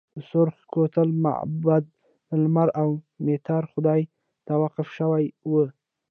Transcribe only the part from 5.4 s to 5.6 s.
و